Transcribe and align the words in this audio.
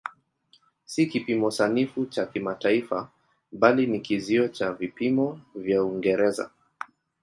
Si 0.85 1.05
kipimo 1.07 1.51
sanifu 1.51 2.05
cha 2.05 2.25
kimataifa 2.25 3.09
bali 3.51 3.87
ni 3.87 3.99
kizio 3.99 4.47
cha 4.47 4.73
vipimo 4.73 5.39
vya 5.55 5.83
Uingereza. 5.83 6.49